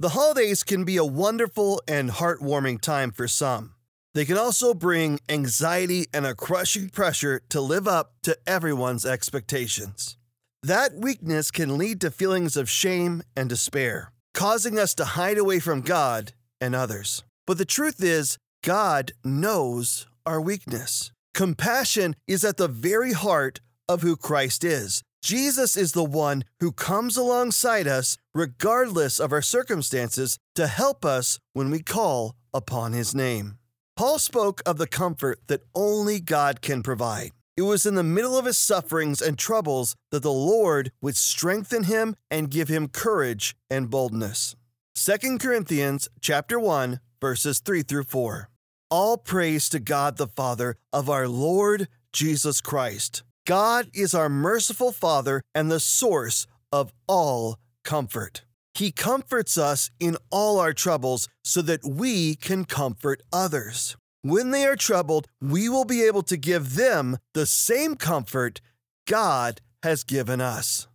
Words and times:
The 0.00 0.16
holidays 0.20 0.62
can 0.62 0.84
be 0.84 0.96
a 0.96 1.04
wonderful 1.04 1.82
and 1.86 2.08
heartwarming 2.08 2.80
time 2.80 3.10
for 3.10 3.28
some. 3.28 3.74
They 4.14 4.24
can 4.24 4.38
also 4.38 4.72
bring 4.72 5.20
anxiety 5.28 6.06
and 6.14 6.24
a 6.24 6.34
crushing 6.34 6.88
pressure 6.88 7.42
to 7.50 7.60
live 7.60 7.86
up 7.86 8.14
to 8.22 8.34
everyone's 8.46 9.04
expectations. 9.04 10.16
That 10.62 10.94
weakness 10.94 11.50
can 11.50 11.76
lead 11.76 12.00
to 12.00 12.10
feelings 12.10 12.56
of 12.56 12.70
shame 12.70 13.22
and 13.36 13.50
despair, 13.50 14.10
causing 14.32 14.78
us 14.78 14.94
to 14.94 15.04
hide 15.04 15.36
away 15.36 15.60
from 15.60 15.82
God 15.82 16.32
and 16.62 16.74
others. 16.74 17.22
But 17.46 17.58
the 17.58 17.66
truth 17.66 18.02
is, 18.02 18.38
God 18.64 19.12
knows 19.22 20.06
our 20.24 20.40
weakness. 20.40 21.12
Compassion 21.34 22.16
is 22.26 22.42
at 22.42 22.56
the 22.56 22.68
very 22.68 23.12
heart 23.12 23.60
of 23.86 24.00
who 24.00 24.16
Christ 24.16 24.64
is. 24.64 25.02
Jesus 25.22 25.76
is 25.76 25.92
the 25.92 26.04
one 26.04 26.44
who 26.60 26.72
comes 26.72 27.16
alongside 27.16 27.86
us, 27.86 28.16
regardless 28.34 29.20
of 29.20 29.32
our 29.32 29.42
circumstances, 29.42 30.38
to 30.54 30.66
help 30.66 31.04
us 31.04 31.38
when 31.52 31.70
we 31.70 31.80
call 31.80 32.34
upon 32.54 32.92
his 32.92 33.14
name. 33.14 33.58
Paul 33.96 34.18
spoke 34.18 34.62
of 34.64 34.78
the 34.78 34.86
comfort 34.86 35.40
that 35.48 35.62
only 35.74 36.20
God 36.20 36.62
can 36.62 36.82
provide. 36.82 37.32
It 37.56 37.62
was 37.62 37.84
in 37.84 37.96
the 37.96 38.02
middle 38.02 38.38
of 38.38 38.46
his 38.46 38.56
sufferings 38.56 39.20
and 39.20 39.38
troubles 39.38 39.94
that 40.10 40.22
the 40.22 40.32
Lord 40.32 40.92
would 41.02 41.16
strengthen 41.16 41.84
him 41.84 42.16
and 42.30 42.50
give 42.50 42.68
him 42.68 42.88
courage 42.88 43.54
and 43.68 43.90
boldness. 43.90 44.56
2 44.94 45.38
Corinthians 45.38 46.08
chapter 46.22 46.58
1 46.58 47.00
verses 47.20 47.60
3 47.60 47.82
through 47.82 48.04
4. 48.04 48.48
All 48.90 49.18
praise 49.18 49.68
to 49.68 49.78
God 49.78 50.16
the 50.16 50.26
Father 50.26 50.76
of 50.92 51.10
our 51.10 51.28
Lord 51.28 51.88
Jesus 52.12 52.60
Christ. 52.60 53.22
God 53.50 53.90
is 53.92 54.14
our 54.14 54.28
merciful 54.28 54.92
Father 54.92 55.42
and 55.56 55.68
the 55.72 55.80
source 55.80 56.46
of 56.70 56.92
all 57.08 57.58
comfort. 57.82 58.44
He 58.74 58.92
comforts 58.92 59.58
us 59.58 59.90
in 59.98 60.16
all 60.30 60.60
our 60.60 60.72
troubles 60.72 61.28
so 61.42 61.60
that 61.62 61.84
we 61.84 62.36
can 62.36 62.64
comfort 62.64 63.24
others. 63.32 63.96
When 64.22 64.52
they 64.52 64.66
are 64.66 64.76
troubled, 64.76 65.26
we 65.40 65.68
will 65.68 65.84
be 65.84 66.04
able 66.04 66.22
to 66.22 66.36
give 66.36 66.76
them 66.76 67.18
the 67.34 67.44
same 67.44 67.96
comfort 67.96 68.60
God 69.08 69.60
has 69.82 70.04
given 70.04 70.40
us. 70.40 70.86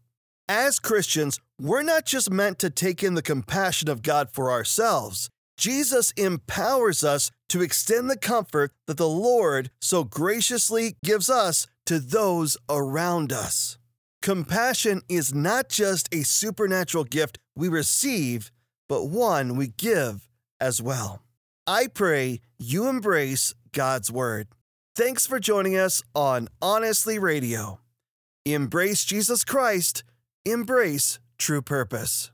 As 0.47 0.79
Christians, 0.79 1.41
we're 1.59 1.83
not 1.83 2.05
just 2.05 2.31
meant 2.31 2.57
to 2.59 2.69
take 2.69 3.03
in 3.03 3.15
the 3.15 3.21
compassion 3.21 3.89
of 3.89 4.01
God 4.01 4.29
for 4.31 4.49
ourselves. 4.49 5.29
Jesus 5.57 6.11
empowers 6.11 7.03
us 7.03 7.31
to 7.49 7.61
extend 7.61 8.09
the 8.09 8.17
comfort 8.17 8.71
that 8.87 8.97
the 8.97 9.07
Lord 9.09 9.71
so 9.79 10.03
graciously 10.03 10.95
gives 11.03 11.29
us 11.29 11.67
to 11.85 11.99
those 11.99 12.57
around 12.69 13.31
us. 13.31 13.77
Compassion 14.21 15.01
is 15.07 15.33
not 15.33 15.69
just 15.69 16.13
a 16.13 16.23
supernatural 16.23 17.03
gift 17.03 17.37
we 17.55 17.69
receive, 17.69 18.51
but 18.89 19.05
one 19.05 19.55
we 19.55 19.67
give 19.67 20.27
as 20.59 20.81
well. 20.81 21.21
I 21.67 21.87
pray 21.87 22.41
you 22.57 22.87
embrace 22.89 23.53
God's 23.71 24.11
Word. 24.11 24.47
Thanks 24.95 25.27
for 25.27 25.39
joining 25.39 25.77
us 25.77 26.01
on 26.13 26.47
Honestly 26.61 27.19
Radio. 27.19 27.79
Embrace 28.45 29.03
Jesus 29.03 29.43
Christ, 29.43 30.03
embrace 30.45 31.19
true 31.37 31.61
purpose. 31.61 32.31